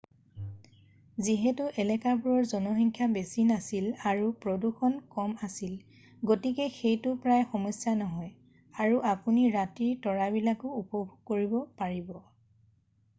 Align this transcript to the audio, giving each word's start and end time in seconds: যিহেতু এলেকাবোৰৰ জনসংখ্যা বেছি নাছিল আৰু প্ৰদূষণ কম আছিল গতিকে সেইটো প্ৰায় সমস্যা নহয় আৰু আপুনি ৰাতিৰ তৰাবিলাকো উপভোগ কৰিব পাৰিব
যিহেতু 1.25 1.65
এলেকাবোৰৰ 1.83 2.47
জনসংখ্যা 2.53 3.07
বেছি 3.17 3.45
নাছিল 3.49 3.89
আৰু 4.13 4.31
প্ৰদূষণ 4.47 4.95
কম 5.17 5.35
আছিল 5.49 5.75
গতিকে 6.33 6.67
সেইটো 6.79 7.13
প্ৰায় 7.27 7.47
সমস্যা 7.53 7.95
নহয় 8.01 8.83
আৰু 8.85 8.99
আপুনি 9.13 9.45
ৰাতিৰ 9.59 9.93
তৰাবিলাকো 10.09 10.75
উপভোগ 10.83 11.15
কৰিব 11.33 11.55
পাৰিব 11.83 12.11